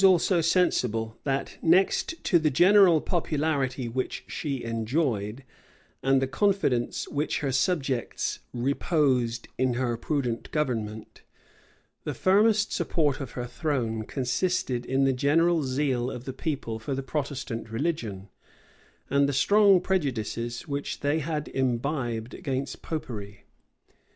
[0.01, 5.43] The queen also was sensible that, next to the general popularity which she enjoyed,
[6.01, 11.21] and the confidence which her subjects reposed in her prudent government,
[12.03, 16.95] the firmest support of her throne consisted in the general zeal of the people for
[16.95, 18.29] the Protestant religion,
[19.07, 23.43] and the strong prejudices which they had imbibed against Popery.